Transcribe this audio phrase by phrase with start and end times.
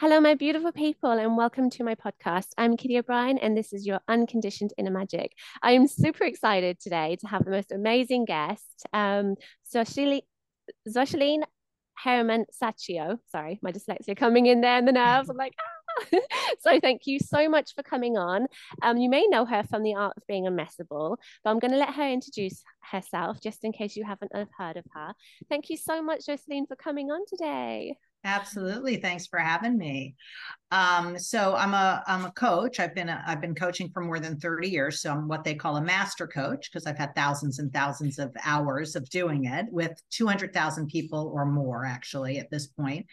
[0.00, 2.50] Hello, my beautiful people, and welcome to my podcast.
[2.56, 5.32] I'm Kitty O'Brien, and this is your Unconditioned Inner Magic.
[5.60, 9.34] I am super excited today to have the most amazing guest, um,
[9.74, 11.42] Zoshaline
[11.96, 13.18] Herman Saccio.
[13.26, 15.30] Sorry, my dyslexia coming in there and the nerves.
[15.30, 16.18] I'm like, ah.
[16.60, 18.46] so thank you so much for coming on.
[18.82, 21.76] Um, you may know her from the art of being unmessable, but I'm going to
[21.76, 22.62] let her introduce
[22.92, 25.12] herself just in case you haven't heard of her.
[25.48, 27.96] Thank you so much, Josselyne, for coming on today.
[28.24, 28.96] Absolutely.
[28.96, 30.16] Thanks for having me.
[30.70, 32.78] Um, so I'm a I'm a coach.
[32.78, 35.00] I've been a, I've been coaching for more than 30 years.
[35.00, 38.36] So I'm what they call a master coach because I've had thousands and thousands of
[38.44, 43.06] hours of doing it with 200,000 people or more actually at this point.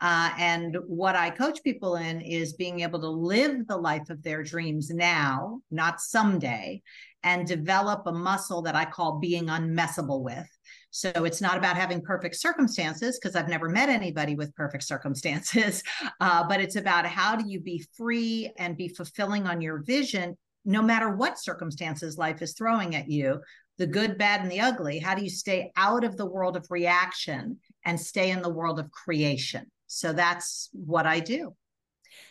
[0.00, 4.22] Uh, and what I coach people in is being able to live the life of
[4.22, 6.82] their dreams now, not someday,
[7.22, 10.48] and develop a muscle that I call being unmessable with.
[10.92, 15.82] So it's not about having perfect circumstances because I've never met anybody with perfect circumstances,
[16.20, 20.36] uh, but it's about how do you be free and be fulfilling on your vision,
[20.66, 23.40] no matter what circumstances life is throwing at you
[23.78, 24.98] the good, bad, and the ugly.
[24.98, 28.78] How do you stay out of the world of reaction and stay in the world
[28.78, 29.70] of creation?
[29.86, 31.54] So that's what I do.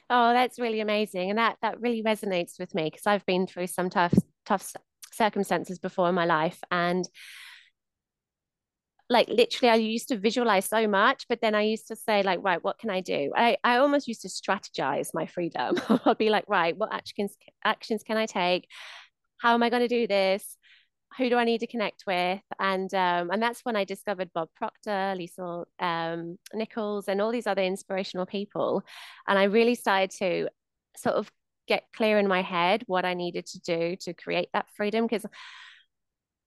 [0.07, 1.31] Oh, that's really amazing.
[1.31, 4.13] And that that really resonates with me because I've been through some tough
[4.45, 4.71] tough
[5.11, 7.05] circumstances before in my life and
[9.11, 12.39] like literally I used to visualize so much, but then I used to say like,
[12.41, 13.33] right, what can I do?
[13.35, 15.75] I, I almost used to strategize my freedom.
[16.05, 18.67] I'll be like, right, what actions actions can I take?
[19.41, 20.55] How am I going to do this?
[21.17, 22.39] Who do I need to connect with?
[22.57, 27.47] And um, and that's when I discovered Bob Proctor, Lisa um, Nichols, and all these
[27.47, 28.81] other inspirational people.
[29.27, 30.47] And I really started to
[30.95, 31.29] sort of
[31.67, 35.05] get clear in my head what I needed to do to create that freedom.
[35.05, 35.25] Because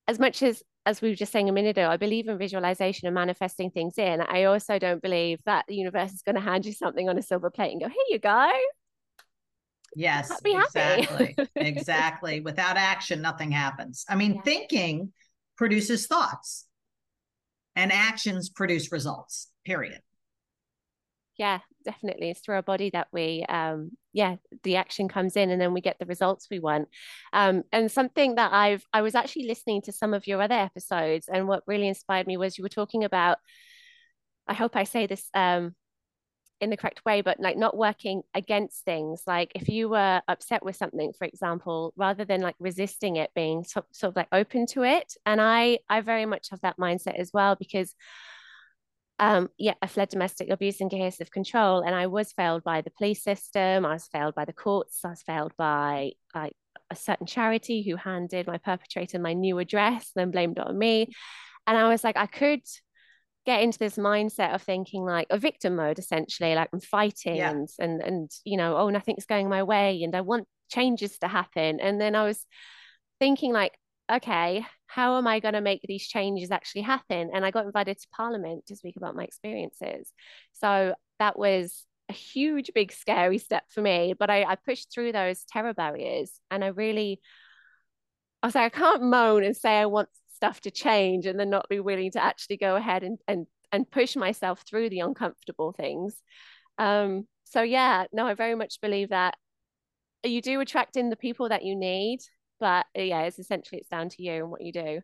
[0.08, 3.06] as much as as we were just saying a minute ago, I believe in visualization
[3.06, 4.20] and manifesting things in.
[4.20, 7.22] I also don't believe that the universe is going to hand you something on a
[7.22, 8.50] silver plate and go, here you go.
[9.96, 11.36] Yes, exactly.
[11.56, 12.40] exactly.
[12.40, 14.05] Without action, nothing happens.
[14.08, 14.42] I mean, yeah.
[14.42, 15.12] thinking
[15.56, 16.67] produces thoughts
[17.77, 20.01] and actions produce results, period
[21.39, 25.61] yeah definitely it's through our body that we um yeah the action comes in and
[25.61, 26.89] then we get the results we want.
[27.35, 31.29] Um and something that i've i was actually listening to some of your other episodes
[31.29, 33.39] and what really inspired me was you were talking about
[34.48, 35.75] i hope i say this um
[36.61, 39.23] in the correct way but like not working against things.
[39.27, 43.64] Like if you were upset with something for example rather than like resisting it being
[43.64, 45.14] so, sort of like open to it.
[45.27, 47.95] And i i very much have that mindset as well because
[49.19, 52.91] um, yeah, I fled domestic abuse and coercive control, and I was failed by the
[52.91, 53.86] police system.
[53.86, 55.01] I was failed by the courts.
[55.05, 56.55] I was failed by like
[56.91, 61.08] a certain charity who handed my perpetrator my new address, then blamed it on me.
[61.67, 62.63] And I was like, I could
[63.47, 67.51] get into this mindset of thinking like a victim mode, essentially, like I'm fighting yeah.
[67.51, 71.29] and and and you know, oh, nothing's going my way, and I want changes to
[71.29, 71.79] happen.
[71.79, 72.45] And then I was
[73.20, 73.79] thinking like,
[74.11, 77.30] okay, how am I going to make these changes actually happen?
[77.34, 80.12] And I got invited to Parliament to speak about my experiences.
[80.52, 84.14] So that was a huge, big, scary step for me.
[84.16, 87.20] But I, I pushed through those terror barriers and I really,
[88.40, 91.50] I was like, I can't moan and say I want stuff to change and then
[91.50, 95.72] not be willing to actually go ahead and, and, and push myself through the uncomfortable
[95.72, 96.14] things.
[96.78, 99.34] Um, so yeah, no, I very much believe that
[100.22, 102.20] you do attract in the people that you need
[102.64, 105.01] but uh, yeah it's essentially it's down to you and what you do.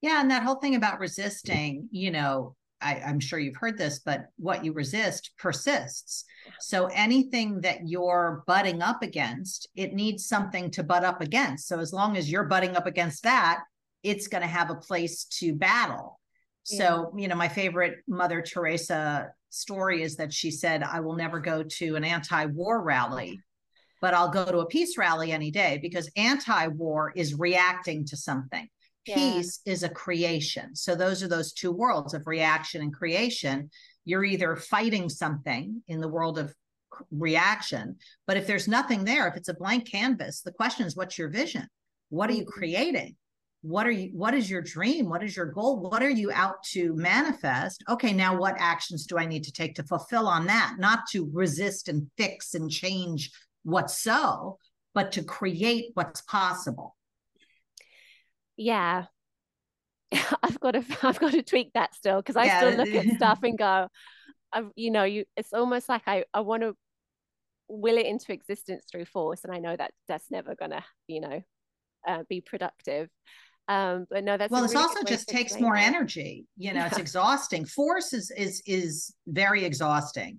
[0.00, 3.98] Yeah and that whole thing about resisting you know I, i'm sure you've heard this
[3.98, 6.24] but what you resist persists.
[6.60, 11.66] So anything that you're butting up against it needs something to butt up against.
[11.66, 13.64] So as long as you're butting up against that
[14.04, 16.20] it's going to have a place to battle.
[16.62, 21.40] So you know my favorite mother teresa story is that she said i will never
[21.40, 23.40] go to an anti-war rally
[24.00, 28.16] but I'll go to a peace rally any day because anti war is reacting to
[28.16, 28.68] something.
[29.06, 29.14] Yeah.
[29.14, 30.74] Peace is a creation.
[30.74, 33.70] So those are those two worlds of reaction and creation.
[34.04, 36.54] You're either fighting something in the world of
[37.10, 37.96] reaction,
[38.26, 41.28] but if there's nothing there, if it's a blank canvas, the question is what's your
[41.28, 41.66] vision?
[42.08, 42.58] What are you mm-hmm.
[42.58, 43.16] creating?
[43.62, 45.08] What are you what is your dream?
[45.08, 45.80] What is your goal?
[45.80, 47.82] What are you out to manifest?
[47.88, 50.76] Okay, now what actions do I need to take to fulfill on that?
[50.78, 53.30] Not to resist and fix and change
[53.66, 54.58] what's so,
[54.94, 56.96] but to create what's possible.
[58.56, 59.06] Yeah.
[60.42, 62.60] I've got to I've got to tweak that still because I yeah.
[62.60, 63.88] still look at stuff and go,
[64.52, 66.76] I, you know, you it's almost like I I want to
[67.68, 71.42] will it into existence through force, and I know that that's never gonna you know
[72.06, 73.08] uh, be productive.
[73.68, 74.62] Um, but no, that's well.
[74.62, 75.82] Really it's also just takes more that.
[75.82, 76.46] energy.
[76.56, 76.86] You know, yeah.
[76.86, 77.64] it's exhausting.
[77.64, 80.38] Force is is is very exhausting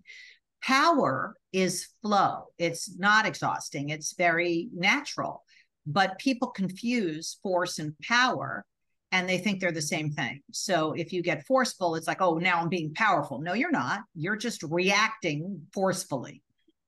[0.62, 2.46] Power is flow.
[2.58, 3.90] It's not exhausting.
[3.90, 5.44] It's very natural.
[5.86, 8.66] But people confuse force and power
[9.12, 10.42] and they think they're the same thing.
[10.52, 13.40] So if you get forceful, it's like, oh, now I'm being powerful.
[13.40, 14.02] No, you're not.
[14.14, 16.44] You're just reacting forcefully.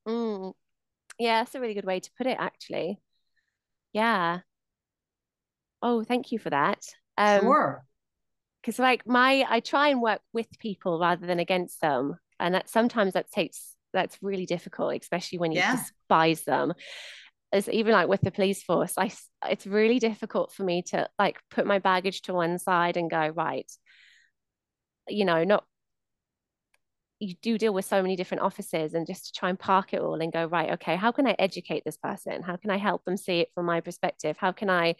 [0.07, 0.53] Mm.
[1.17, 2.99] Yeah, that's a really good way to put it, actually.
[3.93, 4.39] Yeah.
[5.81, 6.85] Oh, thank you for that.
[7.17, 7.85] Um, sure.
[8.61, 12.69] Because like my, I try and work with people rather than against them, and that
[12.69, 15.75] sometimes that takes that's really difficult, especially when you yeah.
[15.75, 16.73] despise them.
[17.51, 19.11] As even like with the police force i
[19.49, 23.27] it's really difficult for me to like put my baggage to one side and go
[23.29, 23.65] right
[25.07, 25.63] you know not
[27.19, 29.99] you do deal with so many different offices and just to try and park it
[29.99, 32.41] all and go right okay how can i educate this person?
[32.41, 34.37] How can i help them see it from my perspective?
[34.37, 34.95] How can i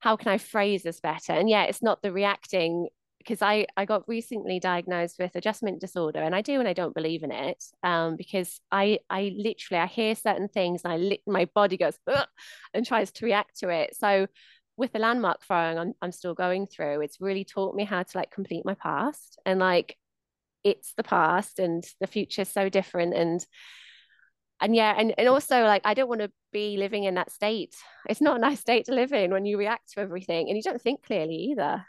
[0.00, 1.32] how can i phrase this better?
[1.32, 2.88] And yeah it's not the reacting
[3.28, 6.94] because I, I got recently diagnosed with adjustment disorder and I do and I don't
[6.94, 11.22] believe in it um, because I I literally I hear certain things and I li-
[11.26, 11.98] my body goes
[12.72, 13.94] and tries to react to it.
[13.96, 14.28] So
[14.78, 18.16] with the landmark throwing I'm, I'm still going through it's really taught me how to
[18.18, 19.98] like complete my past and like
[20.64, 23.44] it's the past and the future is so different and
[24.60, 27.74] and yeah and, and also like I don't want to be living in that state.
[28.08, 30.62] It's not a nice state to live in when you react to everything and you
[30.62, 31.84] don't think clearly either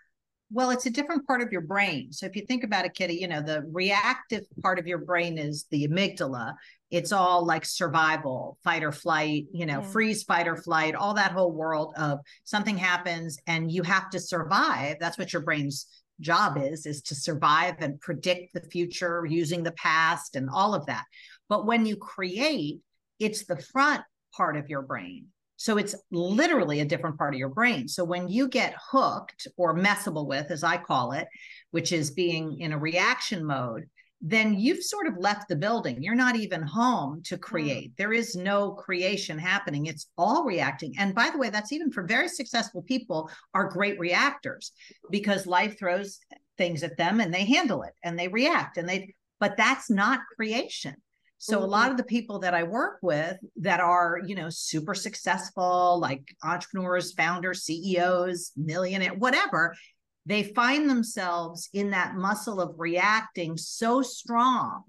[0.52, 2.12] well, it's a different part of your brain.
[2.12, 5.38] So if you think about it, Kitty, you know, the reactive part of your brain
[5.38, 6.56] is the amygdala.
[6.90, 9.88] It's all like survival, fight or flight, you know, yeah.
[9.88, 14.20] freeze, fight or flight, all that whole world of something happens and you have to
[14.20, 14.98] survive.
[15.00, 15.86] That's what your brain's
[16.20, 20.88] job is, is to survive and predict the future using the past and all of
[20.88, 21.06] that.
[21.48, 22.80] But when you create,
[23.20, 24.02] it's the front
[24.36, 25.28] part of your brain
[25.60, 27.90] so it's literally a different part of your brain.
[27.90, 31.28] So when you get hooked or messable with, as I call it,
[31.72, 33.90] which is being in a reaction mode,
[34.22, 36.02] then you've sort of left the building.
[36.02, 37.42] You're not even home to mm.
[37.42, 37.92] create.
[37.98, 39.88] There is no creation happening.
[39.88, 40.96] It's all reacting.
[40.98, 44.72] And by the way, that's even for very successful people are great reactors
[45.12, 46.20] because life throws
[46.58, 50.22] things at them and they handle it and they react and they but that's not
[50.36, 50.96] creation.
[51.40, 51.64] So mm-hmm.
[51.64, 55.98] a lot of the people that I work with that are, you know, super successful,
[56.00, 59.74] like entrepreneurs, founders, CEOs, millionaire, whatever,
[60.26, 64.84] they find themselves in that muscle of reacting so strong.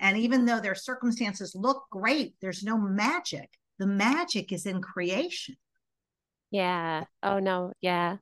[0.00, 3.50] And even though their circumstances look great, there's no magic.
[3.78, 5.56] The magic is in creation.
[6.50, 7.04] Yeah.
[7.22, 7.72] Oh no.
[7.82, 8.16] Yeah.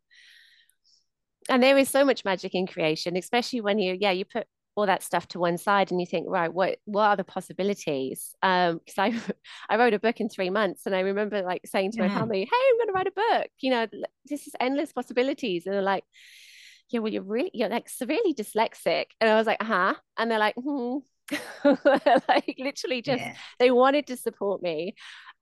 [1.48, 4.86] And there is so much magic in creation, especially when you, yeah, you put all
[4.86, 8.34] that stuff to one side and you think right what what are the possibilities?
[8.42, 9.34] Um because i
[9.70, 12.40] i wrote a book in three months and i remember like saying to my family
[12.40, 13.86] hey i'm going to write a book you know
[14.26, 15.66] this is endless possibilities.
[15.66, 16.04] And they're like
[16.90, 19.06] yeah well you're really you're like severely dyslexic.
[19.20, 20.98] And i was like huh and they're like hmm
[22.28, 23.34] like literally just yeah.
[23.58, 24.94] they wanted to support me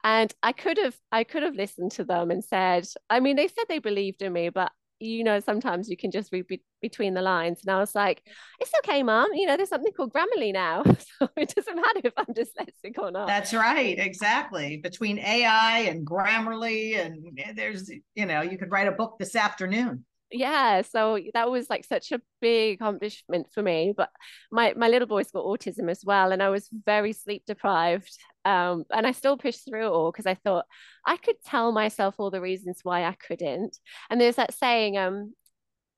[0.05, 3.49] and i could have i could have listened to them and said i mean they
[3.49, 7.15] said they believed in me but you know, sometimes you can just read be- between
[7.15, 7.61] the lines.
[7.63, 8.23] And I was like,
[8.61, 9.33] it's okay, mom.
[9.35, 10.85] You know, there's something called Grammarly now.
[11.19, 13.27] So it doesn't matter if I'm dyslexic or not.
[13.27, 13.99] That's right.
[13.99, 14.79] Exactly.
[14.79, 19.37] Between AI and Grammarly, and eh, there's, you know, you could write a book this
[19.37, 24.11] afternoon yeah so that was like such a big accomplishment for me but
[24.51, 28.85] my my little boy's got autism as well and i was very sleep deprived um,
[28.91, 30.65] and i still pushed through it all because i thought
[31.07, 33.77] i could tell myself all the reasons why i couldn't
[34.09, 35.35] and there's that saying um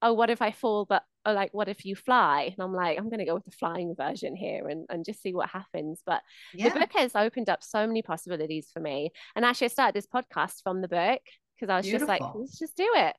[0.00, 2.98] oh what if i fall but or like what if you fly and i'm like
[2.98, 6.02] i'm going to go with the flying version here and, and just see what happens
[6.04, 6.20] but
[6.52, 6.68] yeah.
[6.68, 10.06] the book has opened up so many possibilities for me and actually i started this
[10.06, 11.20] podcast from the book
[11.54, 12.08] because i was Beautiful.
[12.08, 13.14] just like let's just do it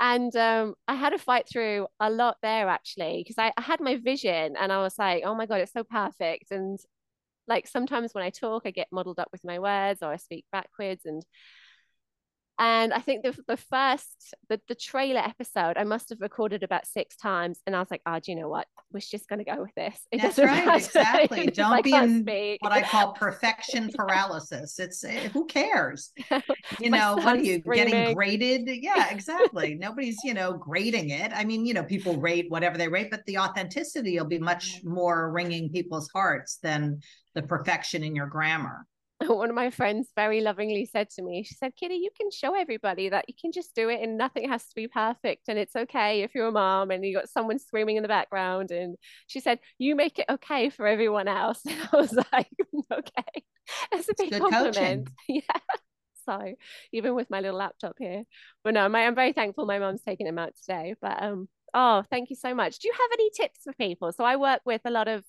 [0.00, 3.80] and um, I had to fight through a lot there actually because I, I, had
[3.80, 6.50] my vision and I was like, oh my god, it's so perfect.
[6.50, 6.78] And
[7.46, 10.46] like sometimes when I talk, I get muddled up with my words or I speak
[10.52, 11.22] backwards, and
[12.60, 16.86] and I think the, the first, the, the trailer episode, I must have recorded about
[16.86, 17.58] six times.
[17.66, 18.66] And I was like, oh, do you know what?
[18.92, 19.98] We're just going to go with this.
[20.12, 20.66] It That's right.
[20.66, 20.70] Matter.
[20.90, 21.46] Exactly.
[21.46, 22.58] Don't be in speak.
[22.60, 24.78] what I call perfection paralysis.
[24.78, 26.12] It's eh, who cares?
[26.78, 27.88] You know, what are you screaming.
[27.88, 28.62] getting graded?
[28.66, 29.74] Yeah, exactly.
[29.74, 31.32] Nobody's, you know, grading it.
[31.34, 34.80] I mean, you know, people rate whatever they rate, but the authenticity will be much
[34.84, 37.00] more ringing people's hearts than
[37.34, 38.86] the perfection in your grammar.
[39.26, 42.54] one of my friends very lovingly said to me, she said, Kitty, you can show
[42.54, 45.48] everybody that you can just do it and nothing has to be perfect.
[45.48, 48.70] And it's okay if you're a mom and you got someone screaming in the background.
[48.70, 48.96] And
[49.26, 51.60] she said, You make it okay for everyone else.
[51.70, 52.48] And I was like,
[52.92, 53.44] Okay.
[53.92, 54.74] That's a big compliment.
[54.74, 55.06] Coaching.
[55.28, 55.76] Yeah.
[56.26, 56.54] So
[56.92, 58.24] even with my little laptop here.
[58.64, 60.94] But no, my, I'm very thankful my mom's taking him out today.
[61.00, 62.78] But um, oh, thank you so much.
[62.78, 64.12] Do you have any tips for people?
[64.12, 65.24] So I work with a lot of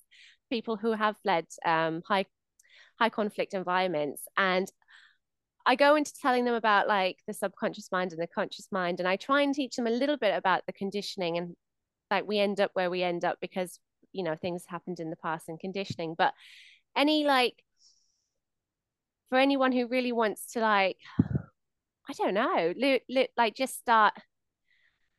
[0.50, 2.26] people who have led um, high
[3.02, 4.70] high conflict environments and
[5.64, 9.08] I go into telling them about like the subconscious mind and the conscious mind, and
[9.08, 11.54] I try and teach them a little bit about the conditioning and
[12.10, 13.78] like we end up where we end up because
[14.12, 16.14] you know things happened in the past and conditioning.
[16.18, 16.34] But
[16.96, 17.54] any like
[19.28, 24.14] for anyone who really wants to like, I don't know, li- li- like just start.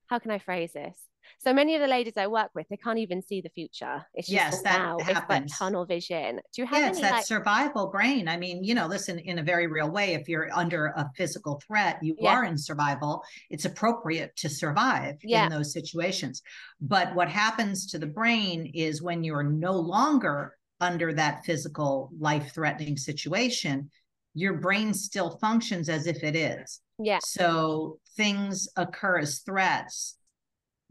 [0.08, 1.00] How can I phrase this?
[1.39, 4.06] So many of the ladies I work with, they can't even see the future.
[4.13, 5.00] It's just yes, that now.
[5.00, 5.18] happens.
[5.18, 6.39] It's like tunnel vision.
[6.53, 8.27] Do you have yeah, any that like, survival brain.
[8.27, 11.62] I mean, you know, listen, in a very real way, if you're under a physical
[11.68, 12.34] threat, you Yeah.
[12.34, 13.24] are in survival.
[13.50, 15.46] It's appropriate to survive Yeah.
[15.46, 16.42] in those situations.
[16.82, 22.53] But what happens to the brain is when you're no longer under that physical life
[22.53, 23.89] threatening situation,
[24.34, 26.82] your brain still functions as if it is.
[27.00, 30.18] yeah, So things occur as threats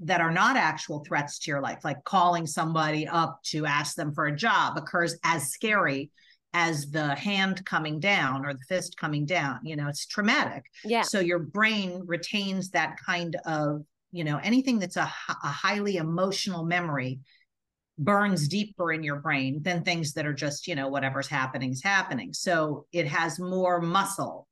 [0.04, 4.12] that are not actual threats to your life, like calling somebody up to ask them
[4.12, 6.10] for a job, occurs as scary
[6.54, 9.60] as the hand coming down or the fist coming down.
[9.62, 10.64] You know, it's traumatic.
[10.84, 15.96] yeah, So your brain retains that kind of, you know, anything that's a, a highly
[15.96, 17.20] emotional memory
[17.98, 21.82] burns deeper in your brain than things that are just, you know, whatever's happening is
[21.82, 22.32] happening.
[22.32, 24.46] So it has more muscle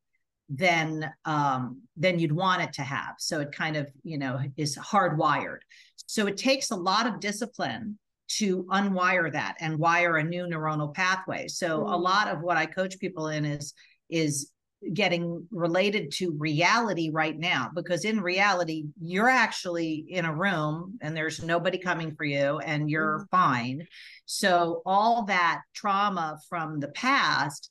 [0.53, 3.15] than um than you'd want it to have.
[3.19, 5.59] So it kind of, you know, is hardwired.
[6.07, 7.99] So it takes a lot of discipline
[8.39, 11.49] to unwire that and wire a new neuronal pathway.
[11.49, 12.03] So a Mm.
[12.03, 13.75] lot of what I coach people in is
[14.09, 14.51] is
[14.95, 21.15] getting related to reality right now because in reality you're actually in a room and
[21.15, 23.87] there's nobody coming for you and you're fine
[24.25, 27.71] so all that trauma from the past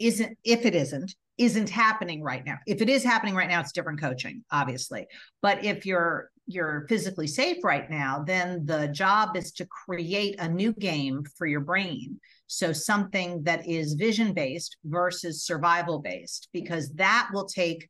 [0.00, 3.72] isn't if it isn't isn't happening right now if it is happening right now it's
[3.72, 5.06] different coaching obviously
[5.40, 10.48] but if you're you're physically safe right now then the job is to create a
[10.48, 12.18] new game for your brain
[12.48, 17.88] so something that is vision based versus survival based, because that will take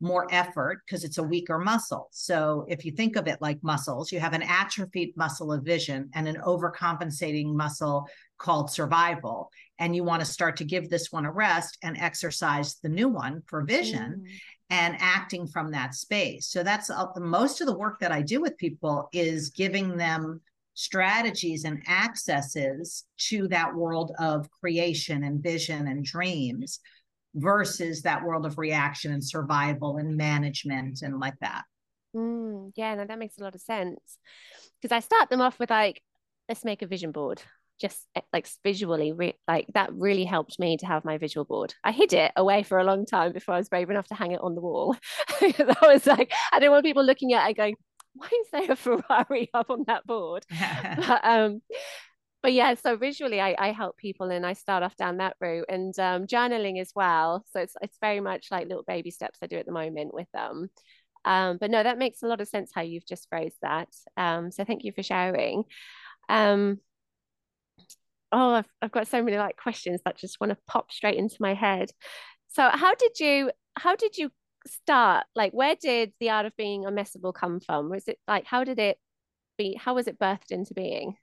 [0.00, 2.08] more effort because it's a weaker muscle.
[2.12, 6.10] So if you think of it like muscles, you have an atrophied muscle of vision
[6.14, 8.06] and an overcompensating muscle
[8.38, 9.50] called survival.
[9.78, 13.08] And you want to start to give this one a rest and exercise the new
[13.08, 14.38] one for vision Mm.
[14.70, 16.46] and acting from that space.
[16.46, 20.40] So that's uh, most of the work that I do with people is giving them
[20.74, 26.80] strategies and accesses to that world of creation and vision and dreams
[27.34, 31.64] versus that world of reaction and survival and management and like that.
[32.14, 34.18] Mm, yeah, no, that makes a lot of sense.
[34.80, 36.02] Because I start them off with like,
[36.48, 37.42] let's make a vision board.
[37.80, 41.74] Just eh, like visually, re- like that really helped me to have my visual board.
[41.82, 44.32] I hid it away for a long time before I was brave enough to hang
[44.32, 44.96] it on the wall.
[45.40, 47.76] i was like, I didn't want people looking at it going,
[48.14, 50.44] why is there a Ferrari up on that board?
[50.96, 51.62] But, um,
[52.42, 55.64] but yeah, so visually, I, I help people and I start off down that route
[55.68, 57.42] and um, journaling as well.
[57.50, 60.28] So it's it's very much like little baby steps I do at the moment with
[60.34, 60.68] them.
[61.24, 63.88] Um, but no, that makes a lot of sense how you've just phrased that.
[64.18, 65.64] Um, so thank you for sharing.
[66.28, 66.80] Um,
[68.34, 71.36] oh, I've, I've got so many like questions that just want to pop straight into
[71.40, 71.90] my head.
[72.48, 74.30] So how did you how did you
[74.66, 75.26] start?
[75.34, 77.90] Like, where did the art of being unmessable come from?
[77.90, 78.98] Was it like how did it
[79.58, 79.74] be?
[79.74, 81.16] How was it birthed into being?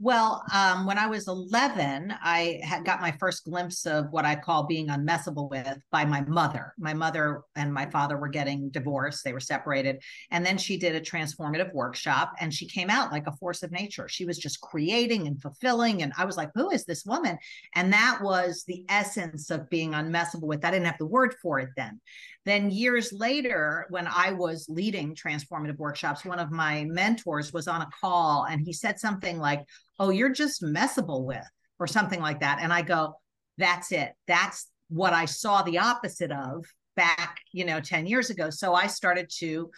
[0.00, 4.34] Well, um, when I was 11, I had got my first glimpse of what I
[4.34, 6.74] call being unmessable with by my mother.
[6.76, 10.02] My mother and my father were getting divorced, they were separated.
[10.32, 13.70] And then she did a transformative workshop and she came out like a force of
[13.70, 14.08] nature.
[14.08, 16.02] She was just creating and fulfilling.
[16.02, 17.38] And I was like, who is this woman?
[17.76, 20.64] And that was the essence of being unmessable with.
[20.64, 22.00] I didn't have the word for it then.
[22.44, 27.82] Then years later, when I was leading transformative workshops, one of my mentors was on
[27.82, 29.64] a call and he said something like,
[29.98, 31.46] Oh, you're just messable with,
[31.78, 32.58] or something like that.
[32.60, 33.14] And I go,
[33.58, 34.12] That's it.
[34.26, 38.50] That's what I saw the opposite of back, you know, 10 years ago.
[38.50, 39.70] So I started to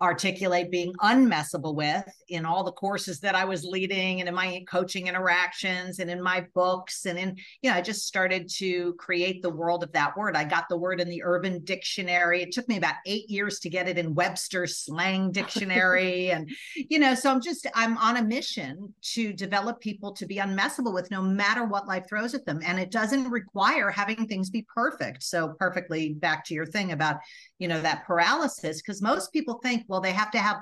[0.00, 4.62] articulate being unmessable with in all the courses that I was leading and in my
[4.68, 9.42] coaching interactions and in my books and in you know I just started to create
[9.42, 10.36] the world of that word.
[10.36, 12.42] I got the word in the urban dictionary.
[12.42, 17.00] It took me about 8 years to get it in Webster's slang dictionary and you
[17.00, 21.10] know so I'm just I'm on a mission to develop people to be unmessable with
[21.10, 25.24] no matter what life throws at them and it doesn't require having things be perfect.
[25.24, 27.16] So perfectly back to your thing about
[27.58, 30.58] you know that paralysis because most people think well they have to have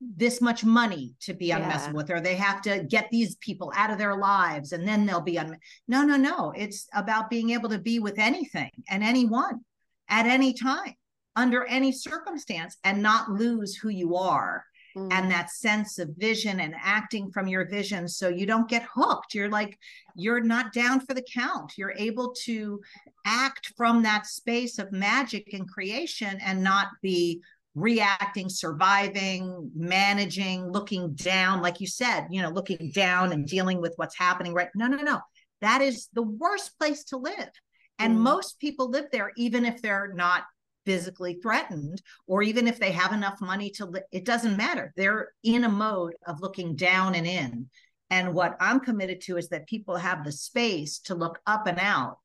[0.00, 1.60] this much money to be Yeah.
[1.60, 5.06] unmessable with or they have to get these people out of their lives and then
[5.06, 5.56] they'll be un
[5.88, 9.60] no no no it's about being able to be with anything and anyone
[10.08, 10.94] at any time
[11.34, 14.64] under any circumstance and not lose who you are
[14.96, 15.08] mm.
[15.12, 19.34] and that sense of vision and acting from your vision so you don't get hooked
[19.34, 19.78] you're like
[20.14, 22.80] you're not down for the count you're able to
[23.24, 27.40] act from that space of magic and creation and not be
[27.76, 33.92] reacting surviving managing looking down like you said you know looking down and dealing with
[33.96, 34.68] what's happening right?
[34.74, 35.20] No no no.
[35.60, 37.50] That is the worst place to live.
[37.98, 38.20] And mm.
[38.20, 40.44] most people live there even if they're not
[40.86, 44.94] physically threatened or even if they have enough money to it doesn't matter.
[44.96, 47.68] They're in a mode of looking down and in.
[48.08, 51.78] And what i'm committed to is that people have the space to look up and
[51.78, 52.18] out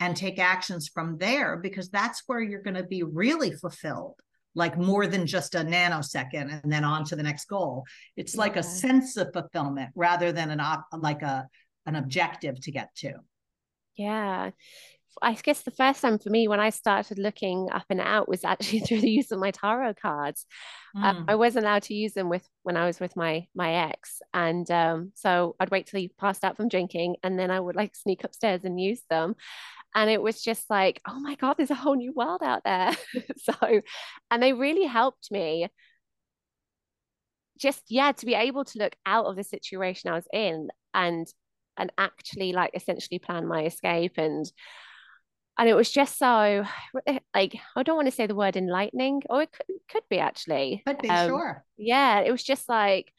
[0.00, 4.20] and take actions from there because that's where you're going to be really fulfilled
[4.54, 7.84] like more than just a nanosecond and then on to the next goal
[8.16, 11.48] it's like a sense of fulfillment rather than an op- like a
[11.86, 13.12] an objective to get to
[13.96, 14.50] yeah
[15.22, 18.44] I guess the first time for me when I started looking up and out was
[18.44, 20.46] actually through the use of my tarot cards.
[20.96, 21.04] Mm.
[21.04, 24.22] Um, I wasn't allowed to use them with when I was with my my ex,
[24.34, 27.76] and um, so I'd wait till he passed out from drinking, and then I would
[27.76, 29.34] like sneak upstairs and use them.
[29.94, 32.92] And it was just like, oh my god, there's a whole new world out there.
[33.36, 33.54] so,
[34.30, 35.68] and they really helped me.
[37.58, 41.26] Just yeah, to be able to look out of the situation I was in and
[41.76, 44.50] and actually like essentially plan my escape and
[45.58, 46.64] and it was just so
[47.34, 50.82] like I don't want to say the word enlightening, or it could, could be actually.
[50.86, 51.64] Could be um, sure.
[51.76, 53.12] Yeah, it was just like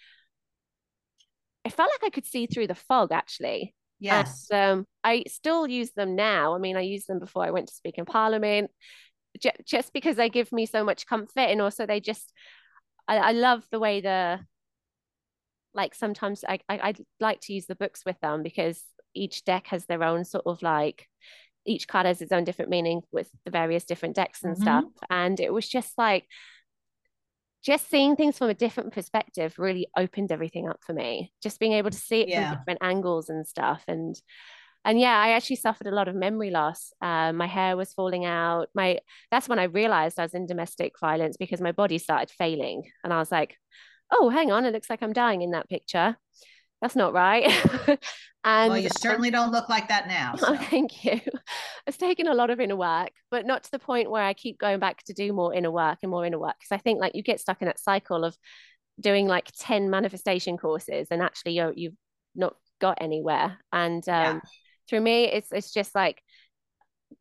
[1.64, 3.76] it felt like I could see through the fog actually.
[4.02, 4.48] Yes.
[4.52, 6.56] And, um, I still use them now.
[6.56, 8.72] I mean, I used them before I went to speak in Parliament,
[9.40, 12.34] j- just because they give me so much comfort, and also they just
[13.08, 14.40] I, I love the way the
[15.74, 19.68] like sometimes I, I I like to use the books with them because each deck
[19.68, 21.08] has their own sort of like
[21.66, 24.64] each card has its own different meaning with the various different decks and mm-hmm.
[24.64, 24.86] stuff.
[25.10, 26.26] And it was just like,
[27.64, 31.32] just seeing things from a different perspective really opened everything up for me.
[31.44, 32.50] Just being able to see it yeah.
[32.50, 33.84] from different angles and stuff.
[33.88, 34.16] And
[34.84, 36.92] and yeah, I actually suffered a lot of memory loss.
[37.02, 38.70] Uh, my hair was falling out.
[38.74, 42.84] My that's when I realized I was in domestic violence because my body started failing,
[43.04, 43.58] and I was like,
[44.12, 46.18] "Oh, hang on, it looks like I'm dying in that picture."
[46.82, 47.44] That's not right.
[48.44, 50.34] and well, you certainly don't look like that now.
[50.38, 50.48] So.
[50.50, 51.22] Oh, thank you.
[51.86, 54.58] It's taken a lot of inner work, but not to the point where I keep
[54.58, 56.56] going back to do more inner work and more inner work.
[56.60, 58.36] Because I think like you get stuck in that cycle of
[59.00, 61.96] doing like 10 manifestation courses and actually you're, you've
[62.36, 63.60] not got anywhere.
[63.72, 64.40] And um, yeah.
[64.90, 66.22] through me, it's it's just like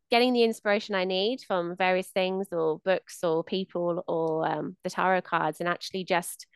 [0.09, 4.89] getting the inspiration I need from various things or books or people or um, the
[4.89, 6.47] tarot cards and actually just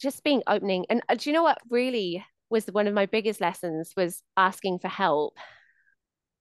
[0.00, 0.86] just being opening.
[0.90, 4.78] And uh, do you know what really was one of my biggest lessons was asking
[4.78, 5.36] for help.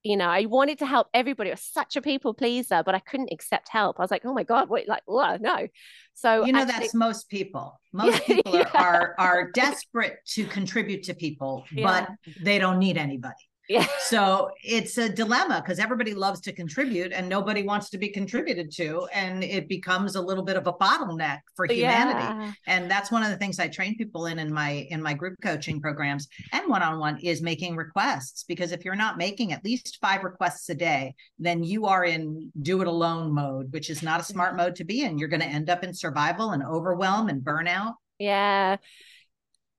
[0.03, 1.49] You know, I wanted to help everybody.
[1.49, 3.99] I was such a people pleaser, but I couldn't accept help.
[3.99, 5.41] I was like, oh my God, wait, like, what?
[5.41, 5.67] No.
[6.13, 7.79] So you know, actually, that's most people.
[7.95, 8.69] Most people yeah.
[8.73, 12.07] are, are are desperate to contribute to people, yeah.
[12.25, 13.35] but they don't need anybody.
[13.69, 13.85] Yeah.
[14.05, 18.71] So it's a dilemma because everybody loves to contribute and nobody wants to be contributed
[18.73, 19.07] to.
[19.11, 22.19] And it becomes a little bit of a bottleneck for humanity.
[22.19, 22.51] Yeah.
[22.67, 25.35] And that's one of the things I train people in in my in my group
[25.41, 28.43] coaching programs and one-on-one is making requests.
[28.43, 32.51] Because if you're not making at least five requests a day, then you are in
[32.61, 35.17] do it alone mode, which is not a smart mode to be in.
[35.17, 37.95] You're going to end up in survival and overwhelm and burnout.
[38.19, 38.77] Yeah.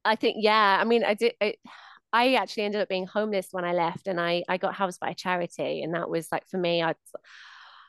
[0.04, 0.78] I think, yeah.
[0.80, 1.34] I mean, I did.
[1.40, 1.54] I,
[2.12, 5.10] I actually ended up being homeless when I left and I, I got housed by
[5.10, 5.82] a charity.
[5.82, 6.94] And that was like for me, I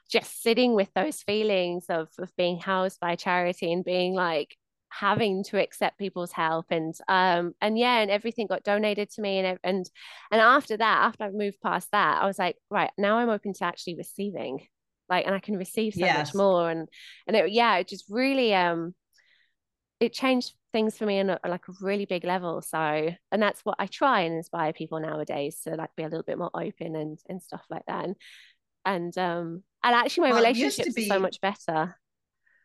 [0.09, 4.55] just sitting with those feelings of, of being housed by a charity and being like
[4.89, 9.37] having to accept people's help and um and yeah and everything got donated to me
[9.39, 9.89] and and
[10.31, 13.53] and after that after I moved past that I was like right now I'm open
[13.53, 14.65] to actually receiving
[15.09, 16.17] like and I can receive so yes.
[16.17, 16.87] much more and
[17.27, 18.95] and it, yeah it just really um
[19.99, 23.61] it changed things for me on a, like a really big level so and that's
[23.61, 26.95] what I try and inspire people nowadays to like be a little bit more open
[26.95, 28.15] and and stuff like that and
[28.85, 31.95] and um and actually my well, relationships be, are so much better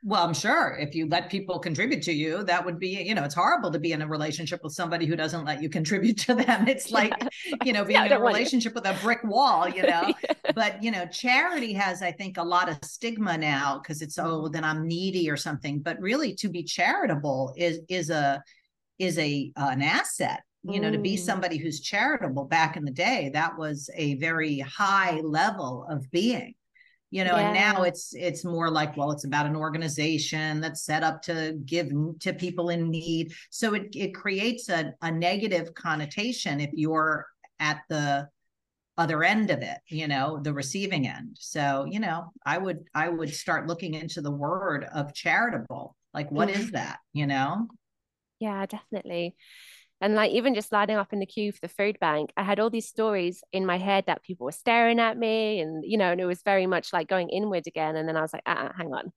[0.04, 3.22] well i'm sure if you let people contribute to you that would be you know
[3.22, 6.34] it's horrible to be in a relationship with somebody who doesn't let you contribute to
[6.34, 6.66] them.
[6.72, 7.12] It's like
[7.64, 10.12] you know being yeah, in a relationship with a brick wall you know?
[10.44, 10.52] Yeah.
[10.54, 14.48] but you know charity has i think a lot of stigma now because it's oh
[14.48, 15.80] then i'm needy or something.
[15.80, 18.42] But really to be charitable is is a
[18.98, 21.18] is a uh, an asset you know, to be mm.
[21.18, 26.54] somebody who's charitable back in the day, that was a very high level of being
[27.12, 27.46] you know yeah.
[27.46, 31.56] and now it's it's more like well it's about an organization that's set up to
[31.64, 37.26] give to people in need so it, it creates a, a negative connotation if you're
[37.60, 38.28] at the
[38.98, 43.08] other end of it you know the receiving end so you know i would i
[43.08, 46.98] would start looking into the word of charitable Like, what is that?
[47.12, 47.68] You know?
[48.38, 49.34] Yeah, definitely.
[50.02, 52.58] And like even just lining up in the queue for the food bank, I had
[52.58, 56.10] all these stories in my head that people were staring at me, and you know,
[56.10, 57.94] and it was very much like going inward again.
[57.94, 59.12] And then I was like, uh, hang on,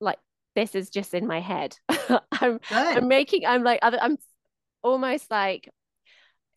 [0.00, 0.18] like
[0.56, 1.76] this is just in my head.
[2.32, 2.58] I'm.
[2.70, 4.18] I'm making I'm like I'm
[4.82, 5.70] almost like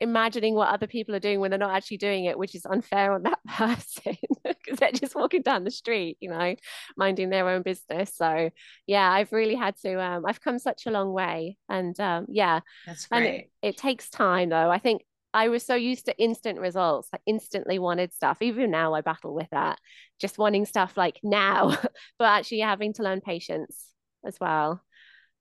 [0.02, 3.14] imagining what other people are doing when they're not actually doing it, which is unfair
[3.14, 6.56] on that person because they're just walking down the street, you know,
[6.98, 8.16] minding their own business.
[8.16, 8.50] So
[8.88, 11.58] yeah, I've really had to um I've come such a long way.
[11.70, 14.72] And um yeah, That's and it, it takes time though.
[14.72, 17.08] I think I was so used to instant results.
[17.14, 18.42] I instantly wanted stuff.
[18.42, 19.78] Even now I battle with that.
[20.20, 21.78] Just wanting stuff like now,
[22.20, 23.86] but actually having to learn patience
[24.26, 24.82] as well.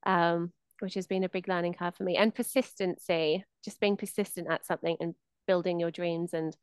[0.04, 2.16] Um, which has been a big learning curve for me.
[2.16, 5.14] And persistency, just being persistent at something and
[5.46, 6.56] building your dreams and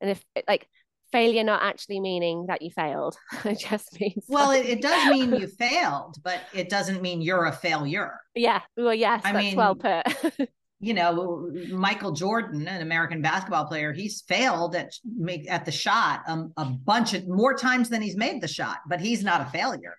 [0.00, 0.66] and if like
[1.12, 3.16] failure not actually meaning that you failed.
[3.44, 7.46] it just means Well, it, it does mean you failed, but it doesn't mean you're
[7.46, 8.12] a failure.
[8.34, 8.60] yeah.
[8.76, 10.48] Well, yes, I that's well put.
[10.82, 16.22] You know, Michael Jordan, an American basketball player, he's failed at make at the shot
[16.26, 19.50] um, a bunch of more times than he's made the shot, but he's not a
[19.50, 19.96] failure.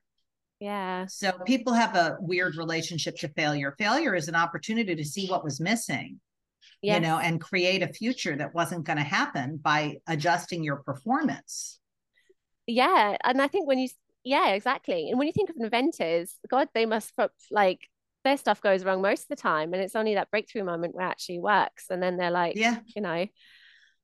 [0.59, 1.05] yeah.
[1.07, 3.75] So people have a weird relationship to failure.
[3.77, 6.19] Failure is an opportunity to see what was missing,
[6.81, 6.95] Yes.
[6.95, 11.79] you know, and create a future that wasn't going to happen by adjusting your performance.
[12.67, 13.89] yeah and i think when you
[14.23, 17.11] yeah exactly and when you think of inventors god they must
[17.49, 17.79] like
[18.23, 21.05] their stuff goes wrong most of the time and it's only that breakthrough moment where
[21.07, 22.77] it actually works and then they're like Yeah.
[22.95, 23.25] you know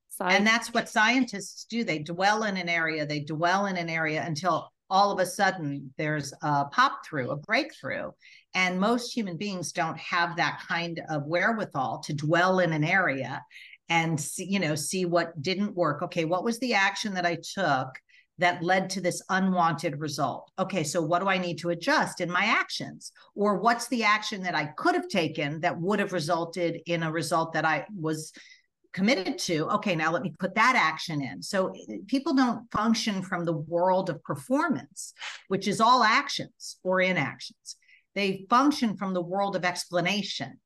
[0.10, 1.84] so And that's what scientists do.
[1.84, 5.94] They dwell in an area, they dwell in an area until all of a sudden
[5.98, 8.12] there's a pop through, a breakthrough.
[8.54, 13.44] And most human beings don't have that kind of wherewithal to dwell in an area
[13.90, 16.02] and see, you know, see what didn't work.
[16.04, 17.88] Okay, what was the action that I took
[18.40, 20.52] that led to this unwanted result?
[20.60, 23.12] Okay, so what do I need to adjust in my actions?
[23.36, 27.12] Or what's the action that I could have taken that would have resulted in a
[27.12, 28.32] result that I was
[28.98, 31.44] committed to okay now let me put that action in.
[31.44, 31.72] So
[32.08, 35.14] people don't function from the world of performance
[35.50, 37.76] which is all actions or inactions.
[38.16, 40.60] They function from the world of explanation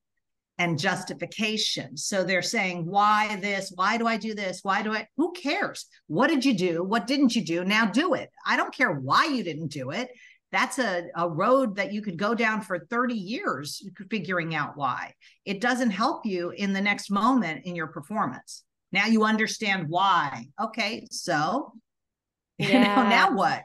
[0.58, 1.98] and justification.
[1.98, 3.74] So they're saying why this?
[3.76, 4.62] Why do i do this?
[4.64, 5.86] Why do i who cares?
[6.08, 6.84] What did you do?
[6.86, 7.66] What didn't you do?
[7.66, 8.30] Now do it.
[8.46, 10.10] I don't care why you didn't do it
[10.52, 15.14] that's a, a road that you could go down for 30 years figuring out why.
[15.46, 18.64] It doesn't help you in the next moment in your performance.
[18.92, 20.48] Now you understand why.
[20.62, 21.74] Okay so
[22.60, 23.10] you know Yeah.
[23.10, 23.64] now what?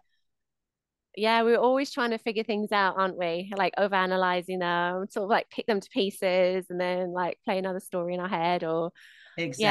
[1.16, 3.52] Yeah we're always trying to figure things out aren't we?
[3.56, 7.58] Like over analyzing them sort of like pick them to pieces and then like play
[7.58, 8.92] another story in our head or
[9.36, 9.62] exactly.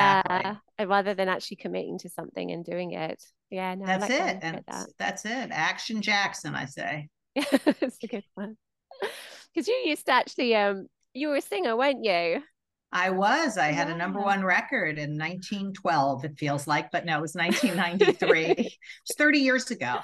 [0.76, 4.40] yeah rather than actually committing to something and doing it yeah no that's like it
[4.42, 4.88] and that.
[4.98, 8.58] that's it action jackson i say it's a good one.
[9.54, 12.44] Because you used to actually, um, you were a singer, weren't you?
[12.92, 13.58] I was.
[13.58, 17.36] I had a number one record in 1912, it feels like, but no, it was
[17.36, 18.48] 1993.
[18.58, 20.00] it's 30 years ago.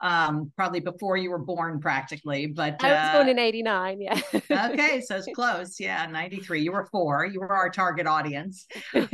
[0.00, 2.46] Um, probably before you were born, practically.
[2.46, 4.20] But I was born uh, in 89, yeah.
[4.50, 5.78] okay, so it's close.
[5.78, 6.62] Yeah, 93.
[6.62, 7.26] You were four.
[7.26, 8.66] You were our target audience.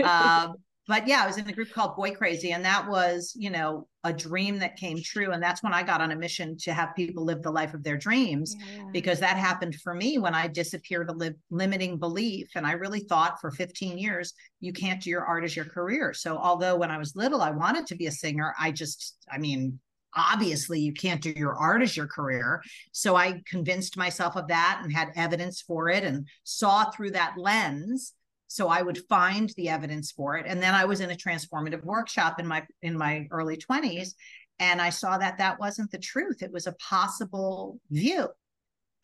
[0.02, 0.54] Um,
[0.88, 3.86] but yeah, I was in a group called Boy Krazy, and that was, you know,
[4.02, 5.30] a dream that came true.
[5.30, 7.84] And that's when I got on a mission to have people live the life of
[7.84, 8.84] their dreams Yeah.
[8.92, 12.48] because that happened for me when I disappeared a li- limiting belief.
[12.56, 16.12] And I really thought for 15 years, you can't do your art as your career.
[16.14, 19.38] So, although when I was little, I wanted to be a singer, I just, I
[19.38, 19.78] mean,
[20.16, 22.60] obviously you can't do your art as your career.
[22.90, 27.34] So, I convinced myself of that and had evidence for it and saw through that
[27.38, 28.14] lens
[28.52, 30.44] so i would find the evidence for it.
[30.46, 34.10] And then i was in a transformative workshop in my in my early 20s
[34.58, 36.42] and i saw that that wasn't the truth.
[36.42, 38.28] It was a possible view.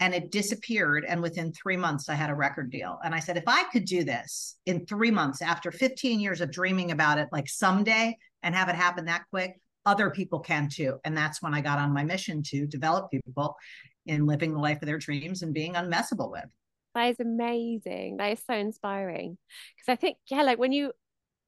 [0.00, 2.98] And it disappeared and within 3 months i had a record deal.
[3.04, 6.52] And i said if i could do this in 3 months after 15 years of
[6.52, 10.98] dreaming about it like someday and have it happen that quick other people can too.
[11.04, 13.56] And that's when i got on my mission to develop people
[14.04, 16.50] in living the life of their dreams and being unmessable with
[16.98, 18.16] That is amazing.
[18.16, 19.38] That is so inspiring.
[19.76, 20.90] Because I think, yeah, like when you,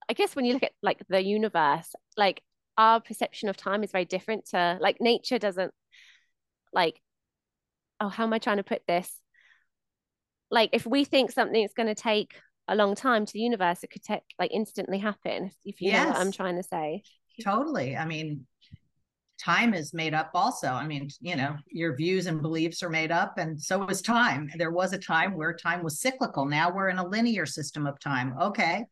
[0.08, 2.40] I guess when you look at like the universe, like
[2.78, 5.74] our perception of time is very different to like nature doesn't
[6.72, 7.00] like,
[7.98, 9.12] oh, how am I trying to put this?
[10.52, 12.36] Like if we think something is going to take
[12.68, 15.46] a long time to the universe, it could take like instantly happen.
[15.46, 17.02] If, if you know what I'm trying to say.
[17.42, 18.46] totally i mean
[19.42, 20.68] time is made up also.
[20.68, 24.50] I mean you know your views and beliefs are made up and so is time.
[24.56, 26.44] There was a time where time was cyclical.
[26.44, 28.34] Now we're in a linear system of time.
[28.40, 28.84] Okay.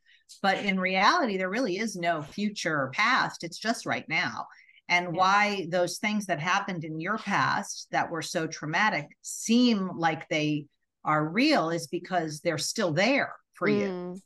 [0.42, 3.44] But in reality there really is no future or past.
[3.44, 4.46] It's just right now.
[4.90, 10.26] And why those things that happened in your past that were so traumatic seem like
[10.28, 10.66] they
[11.04, 13.78] are real is because they're still there for mm.
[13.78, 14.20] you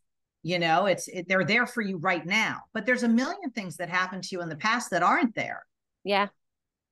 [0.45, 2.61] you know it's it, they're there for you right now.
[2.75, 5.65] But there's a million things that happened to you in the past that aren't there
[6.05, 6.29] yeah.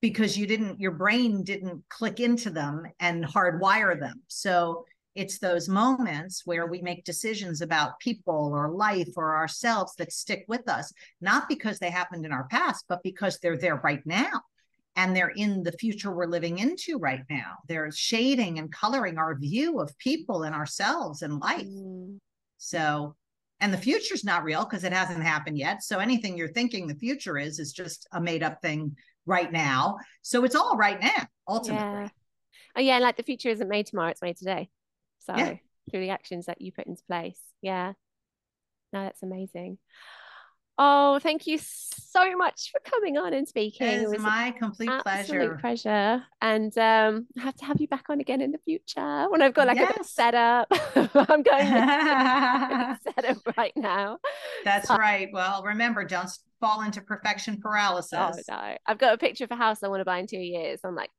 [0.00, 4.22] Because you didn't your brain didn't click into them and hardwire them.
[4.28, 10.12] So it's those moments where we make decisions about people or life or ourselves that
[10.12, 14.04] stick with us not because they happened in our past but because they're there right
[14.06, 14.30] now.
[14.96, 17.58] And they're in the future we're living into right now.
[17.68, 21.66] They're shading and coloring our view of people and ourselves and life.
[21.66, 22.18] Mm.
[22.58, 23.14] so
[23.60, 25.82] and the future's not real because it hasn't happened yet.
[25.82, 28.96] So anything you're thinking the future is is just a made up thing
[29.26, 29.98] right now.
[30.22, 32.02] So it's all right now ultimately.
[32.02, 32.08] Yeah.
[32.76, 34.70] oh yeah like the future isn't made tomorrow it's made today.
[35.20, 35.54] So yeah.
[35.90, 37.40] through the actions that you put into place.
[37.62, 37.92] Yeah.
[38.92, 39.78] No that's amazing
[40.82, 43.86] Oh, thank you so much for coming on and speaking.
[43.86, 45.58] It, it was my complete pleasure.
[45.60, 46.22] pleasure.
[46.40, 49.52] And um, I have to have you back on again in the future when I've
[49.52, 49.94] got like yes.
[50.00, 50.68] a setup.
[50.96, 54.20] I'm going to set up right now.
[54.64, 55.28] That's so, right.
[55.30, 58.18] Well, remember, don't fall into perfection paralysis.
[58.18, 58.76] Oh no.
[58.86, 60.80] I've got a picture of a house I want to buy in two years.
[60.82, 61.10] I'm like,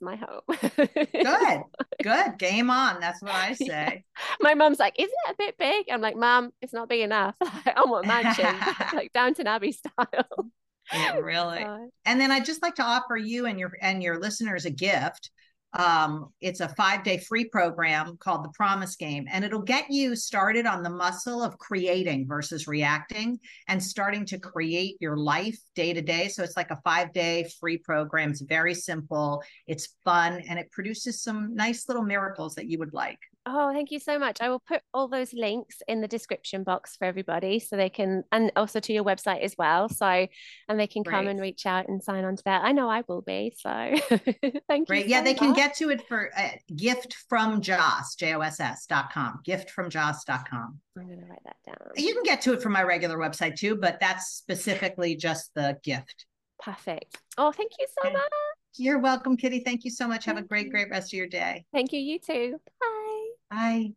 [0.00, 0.40] my home.
[0.48, 1.62] good,
[2.02, 2.38] good.
[2.38, 3.00] Game on.
[3.00, 3.66] That's what I say.
[3.66, 4.24] Yeah.
[4.40, 5.86] My mom's like, isn't it a bit big?
[5.90, 7.34] I'm like, Mom, it's not big enough.
[7.40, 8.54] I want mansion,
[8.94, 10.50] like Downton Abbey style.
[10.92, 11.64] Yeah, really.
[12.04, 15.30] And then I'd just like to offer you and your and your listeners a gift.
[15.72, 20.16] Um, it's a five day free program called the Promise Game, and it'll get you
[20.16, 25.92] started on the muscle of creating versus reacting and starting to create your life day
[25.92, 26.28] to day.
[26.28, 28.30] So it's like a five day free program.
[28.30, 32.92] It's very simple, it's fun, and it produces some nice little miracles that you would
[32.92, 33.18] like.
[33.52, 34.38] Oh, thank you so much.
[34.40, 38.22] I will put all those links in the description box for everybody so they can,
[38.30, 39.88] and also to your website as well.
[39.88, 40.06] So,
[40.68, 42.62] and they can come and reach out and sign on to that.
[42.64, 43.52] I know I will be.
[43.56, 43.70] So,
[44.68, 45.06] thank Great.
[45.06, 45.10] you.
[45.10, 45.38] yeah, they much.
[45.38, 49.40] can get to it for uh, gift from Joss, J O S S dot com,
[49.44, 50.78] gift from Joss.com.
[50.96, 51.76] I'm going to write that down.
[51.96, 55.76] You can get to it from my regular website too, but that's specifically just the
[55.82, 56.26] gift.
[56.62, 57.18] Perfect.
[57.36, 58.22] Oh, thank you so much.
[58.76, 59.60] You're welcome, Kitty.
[59.60, 60.24] Thank you so much.
[60.26, 61.64] Have a great, great rest of your day.
[61.72, 61.98] Thank you.
[61.98, 62.60] You too.
[62.80, 62.99] Bye.
[63.50, 63.94] Bye.